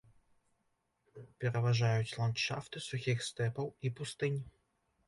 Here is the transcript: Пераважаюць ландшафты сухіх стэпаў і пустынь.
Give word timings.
Пераважаюць 1.45 2.15
ландшафты 2.23 2.77
сухіх 2.89 3.17
стэпаў 3.31 3.73
і 3.85 3.95
пустынь. 4.03 4.41